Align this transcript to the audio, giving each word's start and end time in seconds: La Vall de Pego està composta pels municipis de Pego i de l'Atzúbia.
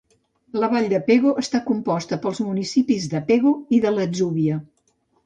La 0.61 0.67
Vall 0.69 0.87
de 0.93 0.99
Pego 1.09 1.33
està 1.41 1.61
composta 1.67 2.19
pels 2.23 2.41
municipis 2.45 3.05
de 3.13 3.21
Pego 3.29 3.53
i 3.79 3.83
de 3.85 3.93
l'Atzúbia. 3.99 4.57